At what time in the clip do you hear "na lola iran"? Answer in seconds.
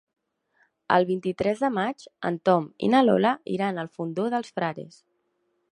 2.95-3.79